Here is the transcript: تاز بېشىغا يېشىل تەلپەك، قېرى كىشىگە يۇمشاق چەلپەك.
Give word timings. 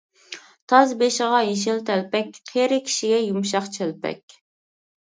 تاز 0.71 0.93
بېشىغا 1.01 1.41
يېشىل 1.49 1.83
تەلپەك، 1.91 2.35
قېرى 2.53 2.83
كىشىگە 2.89 3.23
يۇمشاق 3.31 3.73
چەلپەك. 3.79 4.41